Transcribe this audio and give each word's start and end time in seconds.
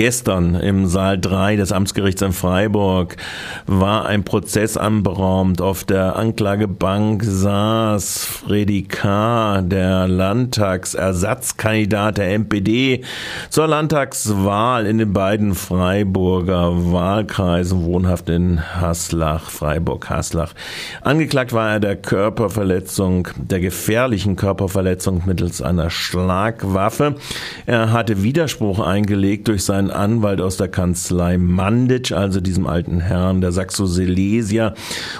Gestern 0.00 0.54
im 0.54 0.86
Saal 0.86 1.20
3 1.20 1.56
des 1.56 1.72
Amtsgerichts 1.72 2.22
in 2.22 2.32
Freiburg 2.32 3.16
war 3.66 4.06
ein 4.06 4.24
Prozess 4.24 4.78
anberaumt. 4.78 5.60
Auf 5.60 5.84
der 5.84 6.16
Anklagebank 6.16 7.22
saß 7.22 8.24
Freddy 8.24 8.84
K., 8.84 9.60
der 9.60 10.08
Landtagsersatzkandidat 10.08 12.16
der 12.16 12.38
MPD 12.38 13.04
zur 13.50 13.66
Landtagswahl 13.66 14.86
in 14.86 14.96
den 14.96 15.12
beiden 15.12 15.54
Freiburger 15.54 16.92
Wahlkreisen, 16.92 17.84
wohnhaft 17.84 18.30
in 18.30 18.62
Haslach, 18.80 19.50
Freiburg-Haslach. 19.50 20.54
Angeklagt 21.02 21.52
war 21.52 21.72
er 21.72 21.80
der 21.80 21.96
Körperverletzung, 21.96 23.28
der 23.36 23.60
gefährlichen 23.60 24.36
Körperverletzung 24.36 25.24
mittels 25.26 25.60
einer 25.60 25.90
Schlagwaffe. 25.90 27.16
Er 27.66 27.92
hatte 27.92 28.22
Widerspruch 28.22 28.80
eingelegt 28.80 29.48
durch 29.48 29.62
seinen 29.62 29.89
Anwalt 29.90 30.40
aus 30.40 30.56
der 30.56 30.68
Kanzlei 30.68 31.38
Manditsch, 31.38 32.12
also 32.12 32.40
diesem 32.40 32.66
alten 32.66 33.00
Herrn 33.00 33.40
der 33.40 33.52
Saxo-Silesier, 33.52 34.74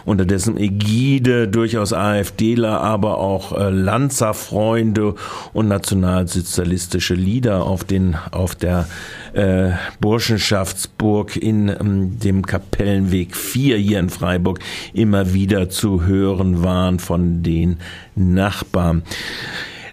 unter 0.05 0.25
dessen 0.25 0.57
Ägide 0.57 1.49
durchaus 1.49 1.93
AfDler, 1.93 2.81
aber 2.81 3.19
auch 3.19 3.57
äh, 3.59 3.71
Lanzerfreunde 3.71 5.15
und 5.53 5.69
nationalsozialistische 5.69 7.15
Lieder 7.15 7.65
auf 7.65 7.85
den 7.85 8.17
auf 8.31 8.55
der 8.55 8.87
äh, 9.33 9.71
Burschenschaftsburg 10.01 11.37
in 11.37 11.69
ähm, 11.69 12.19
dem 12.19 12.47
Kapellenweg 12.47 13.37
4 13.37 13.77
hier 13.77 13.99
in 14.01 14.11
Freiburg 14.11 14.61
immer 14.93 15.33
wieder 15.33 15.69
zu 15.69 16.05
hören 16.05 16.63
waren 16.63 16.99
von 16.99 17.43
den 17.43 17.79
Nachbarn. 18.15 19.03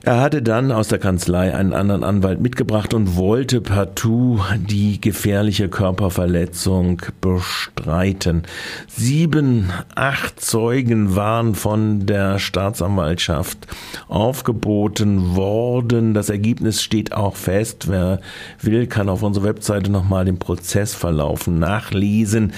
Er 0.07 0.19
hatte 0.21 0.41
dann 0.41 0.71
aus 0.71 0.87
der 0.87 0.99
Kanzlei 0.99 1.53
einen 1.53 1.73
anderen 1.73 2.05
Anwalt 2.05 2.39
mitgebracht 2.39 2.93
und 2.93 3.17
wollte 3.17 3.59
partout 3.59 4.39
die 4.55 5.01
gefährliche 5.01 5.67
Körperverletzung 5.67 7.01
bestreiten. 7.19 8.43
Sieben, 8.87 9.69
acht 9.95 10.39
Zeugen 10.39 11.17
waren 11.17 11.55
von 11.55 12.05
der 12.05 12.39
Staatsanwaltschaft 12.39 13.67
aufgeboten 14.07 15.35
worden. 15.35 16.13
Das 16.13 16.29
Ergebnis 16.29 16.81
steht 16.81 17.11
auch 17.11 17.35
fest. 17.35 17.89
Wer 17.89 18.21
will, 18.61 18.87
kann 18.87 19.09
auf 19.09 19.23
unserer 19.23 19.43
Webseite 19.43 19.91
nochmal 19.91 20.23
den 20.23 20.39
Prozessverlauf 20.39 21.47
nachlesen. 21.47 22.53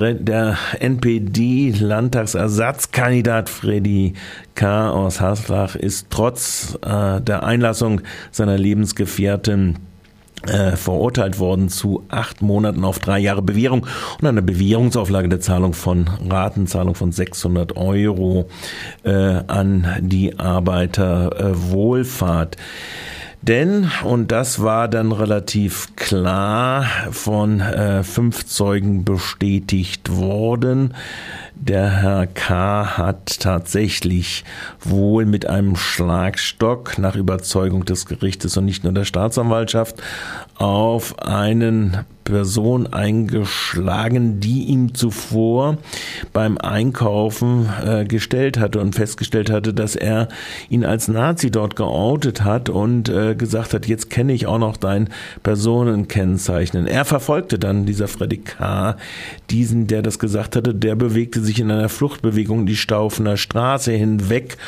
Der 0.00 0.56
NPD-Landtagsersatzkandidat 0.80 3.50
Freddy 3.50 4.14
K. 4.58 4.90
aus 4.90 5.20
Haslach 5.20 5.76
ist 5.76 6.08
trotz 6.10 6.76
äh, 6.84 7.20
der 7.20 7.44
Einlassung 7.44 8.00
seiner 8.32 8.58
Lebensgefährtin 8.58 9.78
äh, 10.48 10.74
verurteilt 10.74 11.38
worden 11.38 11.68
zu 11.68 12.02
acht 12.08 12.42
Monaten 12.42 12.84
auf 12.84 12.98
drei 12.98 13.20
Jahre 13.20 13.40
Bewährung 13.40 13.86
und 14.20 14.26
einer 14.26 14.42
Bewährungsauflage 14.42 15.28
der 15.28 15.38
Zahlung 15.38 15.74
von 15.74 16.10
Ratenzahlung 16.28 16.96
von 16.96 17.12
600 17.12 17.76
Euro 17.76 18.48
äh, 19.04 19.12
an 19.12 19.86
die 20.00 20.40
Arbeiterwohlfahrt. 20.40 22.56
Denn, 23.42 23.90
und 24.04 24.32
das 24.32 24.62
war 24.62 24.88
dann 24.88 25.12
relativ 25.12 25.94
klar 25.94 26.84
von 27.10 27.60
äh, 27.60 28.02
fünf 28.02 28.44
Zeugen 28.46 29.04
bestätigt 29.04 30.10
worden, 30.10 30.94
der 31.54 31.88
Herr 31.90 32.26
K. 32.26 32.98
hat 32.98 33.40
tatsächlich 33.40 34.44
wohl 34.80 35.24
mit 35.24 35.46
einem 35.46 35.76
Schlagstock 35.76 36.98
nach 36.98 37.16
Überzeugung 37.16 37.84
des 37.84 38.06
Gerichtes 38.06 38.56
und 38.56 38.64
nicht 38.64 38.84
nur 38.84 38.92
der 38.92 39.04
Staatsanwaltschaft 39.04 39.96
auf 40.56 41.18
einen 41.20 42.04
Person 42.28 42.86
eingeschlagen, 42.86 44.40
die 44.40 44.64
ihm 44.64 44.94
zuvor 44.94 45.78
beim 46.32 46.58
Einkaufen 46.58 47.68
äh, 47.84 48.04
gestellt 48.04 48.58
hatte 48.58 48.80
und 48.80 48.94
festgestellt 48.94 49.50
hatte, 49.50 49.72
dass 49.72 49.96
er 49.96 50.28
ihn 50.68 50.84
als 50.84 51.08
Nazi 51.08 51.50
dort 51.50 51.76
geoutet 51.76 52.44
hat 52.44 52.68
und 52.68 53.08
äh, 53.08 53.34
gesagt 53.34 53.74
hat, 53.74 53.86
jetzt 53.86 54.10
kenne 54.10 54.32
ich 54.32 54.46
auch 54.46 54.58
noch 54.58 54.76
dein 54.76 55.08
Personenkennzeichnen. 55.42 56.86
Er 56.86 57.04
verfolgte 57.04 57.58
dann 57.58 57.86
dieser 57.86 58.08
Freddy 58.08 58.38
K., 58.38 58.96
diesen, 59.50 59.86
der 59.86 60.02
das 60.02 60.18
gesagt 60.18 60.56
hatte, 60.56 60.74
der 60.74 60.96
bewegte 60.96 61.40
sich 61.40 61.60
in 61.60 61.70
einer 61.70 61.88
Fluchtbewegung 61.88 62.66
die 62.66 62.76
Staufener 62.76 63.36
Straße 63.36 63.92
hinweg 63.92 64.58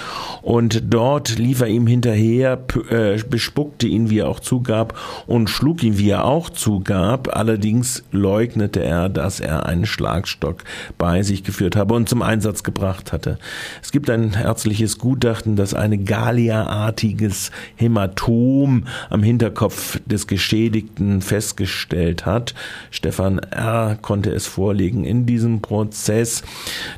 und 0.43 0.83
dort 0.89 1.39
lief 1.39 1.61
er 1.61 1.69
ihm 1.69 1.87
hinterher, 1.87 2.59
äh, 2.89 3.19
bespuckte 3.29 3.87
ihn, 3.87 4.09
wie 4.11 4.21
er 4.21 4.29
auch 4.29 4.41
zugab, 4.41 4.99
und 5.27 5.51
schlug 5.51 5.83
ihn, 5.83 5.99
wie 5.99 6.11
er 6.11 6.25
auch 6.25 6.51
zugab. 6.51 7.37
Alle 7.37 7.50
Allerdings 7.51 8.05
leugnete 8.13 8.81
er, 8.81 9.09
dass 9.09 9.41
er 9.41 9.67
einen 9.67 9.85
Schlagstock 9.85 10.63
bei 10.99 11.25
sich 11.25 11.43
geführt 11.43 11.75
habe 11.75 11.95
und 11.95 12.09
zum 12.09 12.23
Einsatz 12.23 12.63
gebracht 12.63 13.13
hatte. 13.13 13.41
Es 13.83 13.91
gibt 13.91 14.09
ein 14.09 14.35
ärztliches 14.35 14.99
Gutachten, 14.99 15.57
das 15.57 15.75
eine 15.75 15.99
Gallia-artiges 15.99 17.51
Hämatom 17.75 18.85
am 19.09 19.25
Hinterkopf 19.25 19.99
des 20.07 20.29
Geschädigten 20.29 21.23
festgestellt 21.23 22.25
hat. 22.25 22.55
Stefan 22.93 23.41
R. 23.41 23.99
konnte 24.01 24.31
es 24.31 24.47
vorlegen 24.47 25.03
in 25.03 25.27
diesem 25.27 25.61
Prozess. 25.61 26.45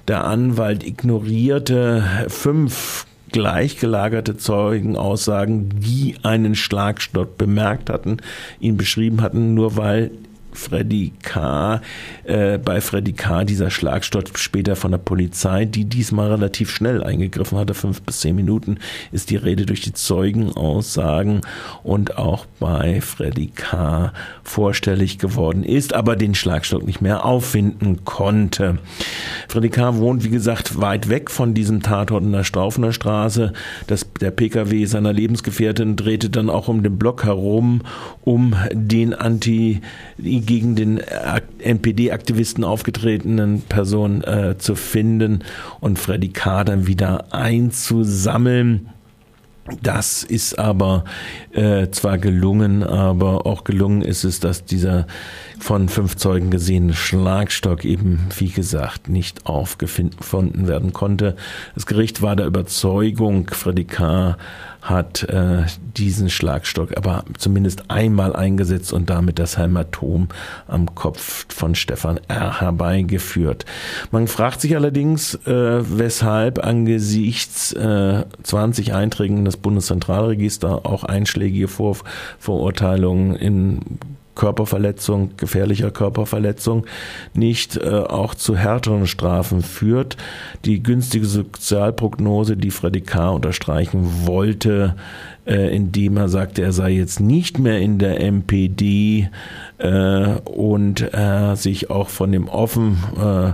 Der 0.07 0.27
Anwalt 0.27 0.85
ignorierte 0.87 2.05
fünf 2.29 3.07
gleichgelagerte 3.31 4.37
Zeugenaussagen, 4.37 5.71
die 5.81 6.17
einen 6.23 6.55
Schlagstock 6.55 7.39
bemerkt 7.39 7.89
hatten, 7.89 8.19
ihn 8.61 8.77
beschrieben 8.77 9.23
hatten, 9.23 9.55
nur 9.55 9.79
weil 9.79 10.11
Freddy 10.53 11.13
K., 11.23 11.81
äh, 12.25 12.59
bei 12.59 12.81
Freddy 12.81 13.13
K. 13.13 13.45
dieser 13.45 13.71
Schlagsturz 13.71 14.39
später 14.39 14.77
von 14.77 14.91
der 14.91 14.99
Polizei, 14.99 15.65
die 15.65 15.85
diesmal 15.85 16.31
relativ 16.31 16.71
schnell 16.71 17.03
eingegriffen 17.03 17.59
hatte, 17.59 17.75
fünf 17.75 18.03
bis 18.03 18.21
zehn 18.21 18.37
Minuten 18.37 18.79
ist 19.11 19.31
die 19.31 19.37
Rede 19.37 19.67
durch 19.67 19.81
die 19.81 19.93
Zeugenaussagen 19.93 21.41
und 21.83 22.19
auch 22.19 22.47
bei 22.61 23.01
Freddy 23.01 23.49
K. 23.49 24.13
vorstellig 24.43 25.19
geworden 25.19 25.65
ist, 25.65 25.95
aber 25.95 26.17
den 26.17 26.35
Schlagstock 26.35 26.85
nicht 26.85 27.01
mehr 27.01 27.25
auffinden 27.25 28.05
konnte. 28.05 28.79
Freddy 29.49 29.71
K. 29.71 29.97
wohnt, 29.97 30.25
wie 30.25 30.31
gesagt, 30.31 30.81
weit 30.81 31.09
weg 31.09 31.31
von 31.31 31.55
diesem 31.55 31.83
Tatort 31.83 32.23
in 32.23 32.33
der 32.33 32.45
Straufener 32.45 32.93
Straße. 32.93 33.53
Das, 33.87 34.07
der 34.21 34.31
Pkw 34.31 34.85
seiner 34.85 35.13
Lebensgefährtin 35.13 35.97
drehte 35.97 36.31
dann 36.31 36.51
auch 36.51 36.69
um 36.69 36.83
den 36.83 36.99
Block 36.99 37.25
herum, 37.25 37.83
um 38.23 38.55
den 38.73 39.15
Anti 39.15 39.81
gegen 40.45 40.75
den 40.77 41.01
NPD-Aktivisten 41.59 42.65
aufgetretenen 42.65 43.63
Person 43.63 44.23
äh, 44.25 44.57
zu 44.59 44.75
finden 44.75 45.41
und 45.81 45.99
Freddy 45.99 46.29
K. 46.29 46.65
dann 46.65 46.87
wieder 46.87 47.33
einzusammeln. 47.33 48.89
Das 49.81 50.25
ist 50.25 50.59
aber 50.59 51.05
äh, 51.53 51.89
zwar 51.91 52.19
gelungen, 52.19 52.83
aber 52.83 53.47
auch 53.47 53.63
gelungen 53.63 54.03
ist 54.03 54.25
es, 54.25 54.41
dass 54.41 54.65
dieser 54.65 55.07
von 55.63 55.89
fünf 55.89 56.17
Zeugen 56.17 56.51
gesehene 56.51 56.93
Schlagstock 56.93 57.85
eben, 57.85 58.27
wie 58.37 58.49
gesagt, 58.49 59.09
nicht 59.09 59.47
aufgefunden 59.47 60.67
werden 60.67 60.93
konnte. 60.93 61.37
Das 61.77 61.87
Gericht 61.87 62.21
war 62.21 62.35
der 62.35 62.47
Überzeugung, 62.47 63.49
Freddy 63.49 63.85
K 63.85 64.37
hat 64.83 65.23
äh, 65.23 65.63
diesen 65.97 66.29
Schlagstock 66.29 66.97
aber 66.97 67.25
zumindest 67.39 67.89
einmal 67.89 68.35
eingesetzt 68.35 68.93
und 68.93 69.09
damit 69.09 69.39
das 69.39 69.57
Hämatom 69.57 70.27
am 70.67 70.93
Kopf 70.97 71.47
von 71.55 71.77
Stefan 71.77 72.19
R. 72.27 72.61
herbeigeführt. 72.61 73.65
Man 74.11 74.27
fragt 74.27 74.61
sich 74.61 74.75
allerdings, 74.75 75.37
äh, 75.47 75.99
weshalb 75.99 76.65
angesichts 76.65 77.73
äh, 77.75 78.25
20 78.43 78.93
Einträgen 78.93 79.39
in 79.39 79.45
das 79.45 79.57
Bundeszentralregister 79.57 80.85
auch 80.85 81.05
einschlägige 81.05 81.69
Vorverurteilungen 81.69 83.37
in 83.37 84.01
Körperverletzung, 84.35 85.37
gefährlicher 85.37 85.91
Körperverletzung 85.91 86.87
nicht 87.35 87.77
äh, 87.77 87.89
auch 87.89 88.35
zu 88.35 88.57
härteren 88.57 89.07
Strafen 89.07 89.63
führt. 89.63 90.17
Die 90.65 90.83
günstige 90.83 91.27
Sozialprognose, 91.27 92.57
die 92.57 92.71
Freddy 92.71 93.03
K. 93.03 93.31
unterstreichen 93.31 94.27
wollte, 94.27 94.97
äh, 95.47 95.75
indem 95.75 96.17
er 96.17 96.29
sagte, 96.29 96.63
er 96.63 96.73
sei 96.73 96.91
jetzt 96.91 97.21
nicht 97.21 97.59
mehr 97.59 97.81
in 97.81 97.99
der 97.99 98.21
MPD 98.21 99.29
äh, 99.79 100.27
und 100.45 101.11
sich 101.55 101.91
auch 101.91 102.09
von 102.09 102.33
dem 102.33 102.49
offen 102.49 102.99
äh, 103.21 103.53